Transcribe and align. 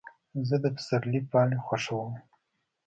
زه 0.47 0.55
د 0.63 0.65
پسرلي 0.75 1.21
پاڼې 1.31 1.57
خوښوم. 1.65 2.13